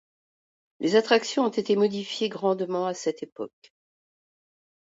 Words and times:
Les 0.79 0.95
attractions 0.95 1.43
ont 1.45 1.49
été 1.49 1.75
modifiées 1.75 2.27
grandement 2.27 2.87
à 2.87 2.95
cette 2.95 3.21
époque. 3.21 3.71